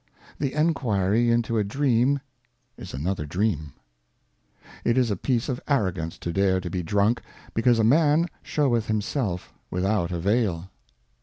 The 0.39 0.55
Enquiry 0.55 1.29
into 1.29 1.59
a 1.59 1.63
Dream 1.63 2.21
is 2.75 2.95
another 2.95 3.27
Dream. 3.27 3.73
IT 4.83 4.97
is 4.97 5.11
a 5.11 5.15
piece 5.15 5.47
of 5.47 5.61
Arrogance 5.67 6.17
to 6.17 6.33
dare 6.33 6.59
to 6.59 6.71
be 6.71 6.81
drunk, 6.81 7.21
because 7.53 7.77
a 7.77 7.83
Man 7.83 8.21
Drunhen 8.23 8.29
sheweth 8.41 8.87
himself 8.87 9.53
without 9.69 10.11
a 10.11 10.17
Vail. 10.19 10.69